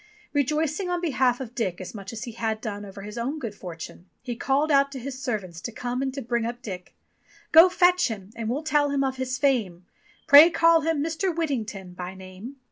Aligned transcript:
Rejoicing 0.33 0.89
on 0.89 0.99
behalf 0.99 1.39
of 1.39 1.53
Dick 1.53 1.79
as 1.79 1.93
much 1.93 2.11
as 2.11 2.23
he 2.23 2.31
had 2.31 2.59
done 2.59 2.85
over 2.85 3.03
his 3.03 3.19
own 3.19 3.37
good 3.37 3.53
fortune, 3.53 4.09
he 4.23 4.35
called 4.35 4.71
out 4.71 4.91
to 4.93 4.99
his 4.99 5.21
servants 5.21 5.61
to 5.61 5.71
come 5.71 6.01
and 6.01 6.11
to 6.15 6.23
bring 6.23 6.43
up 6.43 6.63
Dick: 6.63 6.95
"Go 7.51 7.69
fetch 7.69 8.07
him, 8.07 8.31
and 8.35 8.49
we'll 8.49 8.63
tell 8.63 8.89
him 8.89 9.03
of 9.03 9.17
his 9.17 9.37
fame; 9.37 9.85
Pray 10.25 10.49
call 10.49 10.81
him 10.81 11.03
Mr. 11.03 11.29
Whittington 11.37 11.93
by 11.93 12.15
name." 12.15 12.55